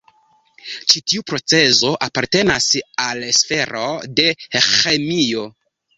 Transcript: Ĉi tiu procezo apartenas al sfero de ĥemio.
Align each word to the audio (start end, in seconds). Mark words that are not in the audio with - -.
Ĉi 0.93 1.01
tiu 1.11 1.25
procezo 1.31 1.91
apartenas 2.07 2.69
al 3.07 3.23
sfero 3.41 3.87
de 4.21 4.27
ĥemio. 4.71 5.45